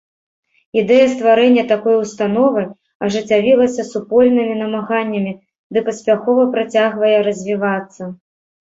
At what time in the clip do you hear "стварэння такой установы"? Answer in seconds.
1.11-2.61